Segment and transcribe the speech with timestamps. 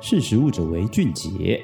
[0.00, 1.60] 识食物者为俊杰。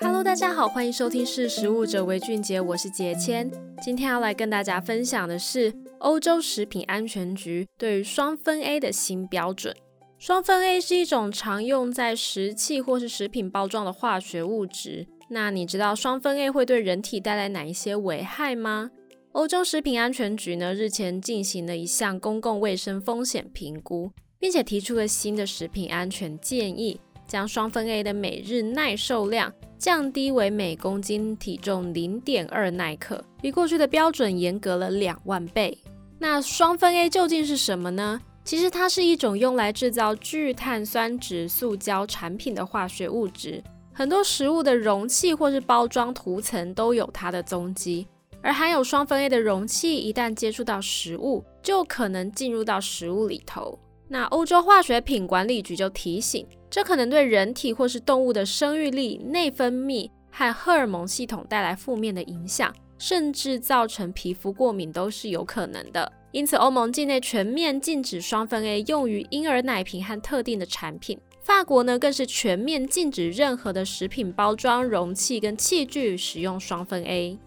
[0.00, 3.48] Hello，大家好，欢迎收听《识食物者为俊杰》，我是杰谦。
[3.80, 9.72] 今天要来跟大家分享的是欧洲食品安全局对于双酚 A 的新标准。
[10.18, 15.06] 双酚 A 是一种常用在食器或是食品包装的化学物质。
[15.30, 18.90] 那你知道双酚 A 会对人体带来哪一些危害吗？
[19.38, 35.78] 欧洲食品安全局呢，日前进行了一项公共卫生风险评估，并且提出了新的食品安全建议，将双酚 A 的每日耐受量降低为每公斤体重零点二奈克，比过去的标准严格了两万倍。
[36.18, 38.20] 那双酚 A 究竟是什么呢？
[38.42, 43.62] 其实它是一种用来制造聚碳酸酯塑胶产品的化学物质。
[43.92, 48.08] 很多食物的容器或是包装涂层都有它的踪迹，
[48.42, 53.78] 而含有双酚 A 的容器一旦接触到食物，就可能进入到食物里头。
[54.08, 66.10] 那欧洲化学品管理局就提醒，这可能对人体或是动物的生育力、内分泌和荷尔蒙系统带来负面的影响，甚至造成皮肤过敏都是有可能的。
[66.30, 71.18] 因此，欧盟境内全面禁止双酚 A 用于婴儿奶瓶和特定的产品。
[71.42, 77.38] 法国呢，更是全面禁止任何的食品包装容器跟器具使用双酚 A。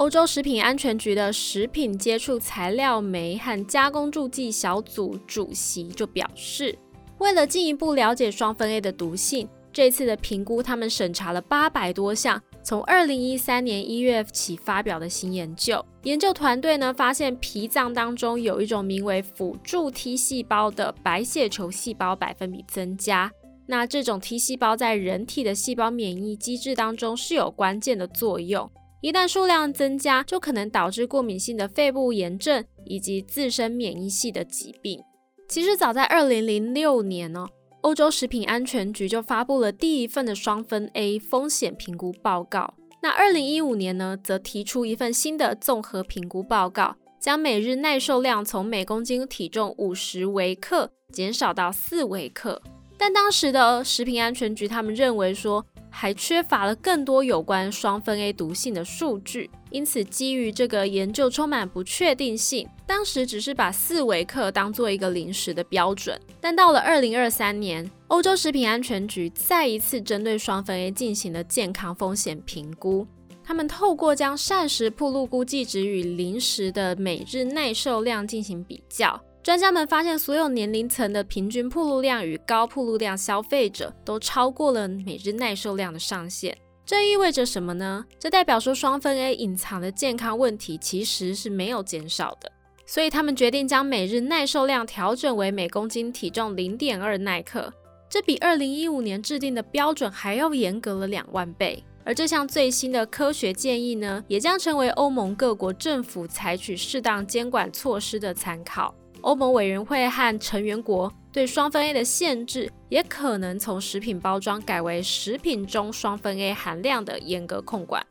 [0.00, 6.74] 欧洲食品安全局的食品接触材料酶和加工助剂小组主席就表示，
[7.18, 15.84] 为了进一步了解双酚 A 的毒性，这次的评估他们审查了八百多项从二零一三年一月起发表的新研究。
[16.04, 23.30] 研究团队呢，发现脾脏当中有一种名为辅助 T 细胞的白血球细胞百分比增加。
[23.66, 28.68] 那这种 T 细胞在人体的细胞免疫机制当中是有关键的作用，
[29.02, 35.00] 一旦数量增加，就可能导致过敏性的肺部炎症以及自身免疫系的疾病。
[35.48, 37.46] 其实早在二零零六年呢，
[37.80, 42.74] 欧洲食品安全局就发布了第一份的双酚 A 风险评估报告。
[43.02, 52.60] 那二零一五年呢，则提出一份新的综合评估报告，将每日耐受量从每公斤体重五十微克减少到四微克。
[52.98, 66.18] 但当时的食品安全局他们认为说，还缺乏了更多有关双酚 A 毒性的数据，因此基于这个研究充满不确定性，当时只是把四维克当做一个临时的标准。
[66.40, 73.06] 但到了二零二三年，欧洲食品安全局再一次针对双酚 A 进行了健康风险评估，
[73.42, 79.20] 他们透过将膳食暴露估计值与零食的每日耐受量进行比较。
[79.42, 86.56] 专家们发现，所有年龄层的平均暴露量与高暴露量消费者都超过了每日耐受量的上限。
[86.84, 88.04] 这意味着什么呢？
[88.18, 92.52] 这代表说双酚 A 隐藏的健康问题其实是没有减少的。
[92.84, 97.72] 所以他们决定将每日耐受量调整为每公斤体重零点二奈克，
[98.10, 101.82] 这比二零一五年制定的标准还要严格了两万倍。
[102.04, 108.94] 而这项最新的科学建议呢，也将成为欧盟各国政府采取适当监管措施的参考。
[109.22, 118.04] 欧盟委员会和成员国对双酚 A 的限制，也可能从食品包装改为食品中双酚 A 含量的严格控管。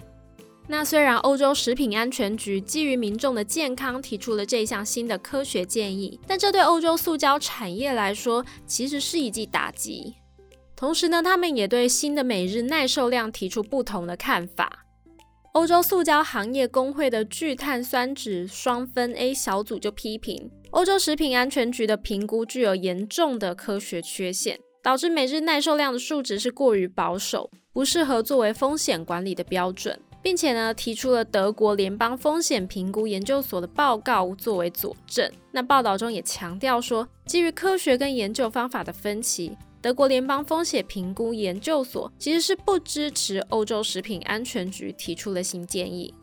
[0.67, 10.15] 那虽然欧洲食品安全局基于民众的健康提出了这项新的科学建议，但这对欧洲塑胶产业来说其实是一记打击。
[10.75, 14.85] 同时呢，他们也对新的每日耐受量提出不同的看法。
[15.59, 20.49] 欧洲塑胶行业工会的聚碳酸酯双酚 A 小组就批评。
[20.69, 35.29] 欧洲食品安全局的评估具有严重的科学缺陷，导致每日耐受量的数值是过于保守，不适合作为风险管理的标准，并且呢，提出了德国联邦风险评估研究所的报告作为佐证。
[35.51, 46.13] 那报道中也强调说，基于科学跟研究方法的分歧，德国联邦风险评估研究所其实是不支持欧洲食品安全局提出的新建议。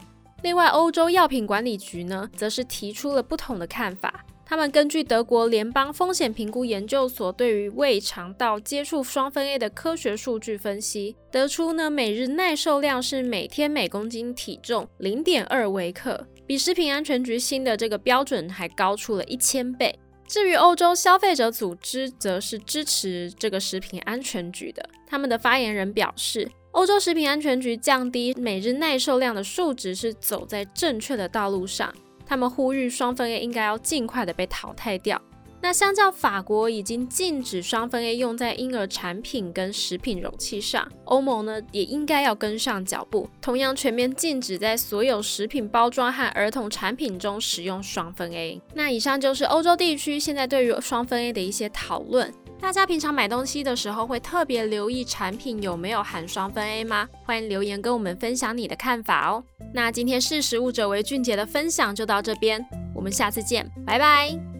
[0.42, 4.24] 另外，欧洲药品管理局呢，则是提出了不同的看法。
[4.44, 19.98] 他们根据德国联邦风险评估研究所对于胃肠道接触双酚 A 的科学数据分析，得出呢，每日耐受量是每天每公斤体重零点二微克，比食品安全局新的这个标准还高出了一千倍。
[20.26, 24.88] 至于欧洲消费者组织，则是支持这个食品安全局的。
[25.06, 31.94] 他们的发言人表示，欧洲食品安全局降低每日耐受量的数值是走在正确的道路上。
[32.26, 35.20] 他们呼吁双酚 A 应该要尽快的被淘汰掉。
[35.66, 48.62] 那相较法国已经禁止双酚 A 用在婴儿产品跟食品容器上，欧盟呢也应该要跟上脚步，同样全面禁止在所有食品包装和儿童产品中使用双酚 A。
[48.74, 52.32] 那以上就是欧洲地区现在对于双酚 A 的一些讨论。
[52.60, 57.08] 大家平常买东西的时候会特别留意产品有没有含双酚 A 吗？
[57.24, 59.42] 欢迎留言跟我们分享你的看法哦。
[59.74, 62.64] 那今天识食物者为俊杰的分享就到这边，
[62.94, 64.55] 我们下次见，拜拜。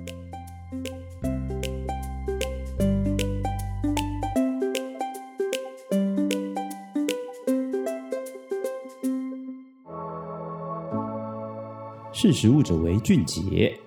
[12.19, 13.79] 识时务者为俊杰。